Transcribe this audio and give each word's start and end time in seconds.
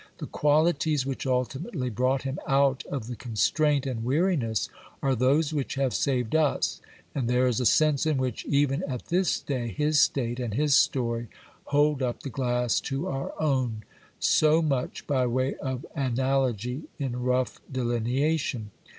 The 0.17 0.25
qualities 0.25 1.05
which 1.05 1.27
ultimately 1.27 1.91
brought 1.91 2.23
him 2.23 2.39
out 2.47 2.83
of 2.87 3.05
the 3.05 3.15
constraint 3.15 3.85
and 3.85 4.03
weariness 4.03 4.67
are 4.99 5.13
those 5.15 5.53
which 5.53 5.75
have 5.75 5.93
saved 5.93 6.33
us, 6.35 6.81
and 7.13 7.29
there 7.29 7.45
is 7.45 7.59
a 7.59 7.67
sense 7.67 8.07
in 8.07 8.17
which, 8.17 8.43
even 8.45 8.81
at 8.87 9.09
this 9.09 9.39
day, 9.39 9.67
his 9.67 9.99
state 9.99 10.39
and 10.39 10.55
his 10.55 10.75
story 10.75 11.27
hold 11.65 12.01
up 12.01 12.23
the 12.23 12.29
glass 12.31 12.79
to 12.81 13.05
our 13.09 13.39
own. 13.39 13.83
So 14.19 14.59
much 14.63 15.05
by 15.05 15.27
way 15.27 15.53
of 15.57 15.85
analogy 15.95 16.85
in 16.97 17.21
rough 17.21 17.61
delineation. 17.71 18.71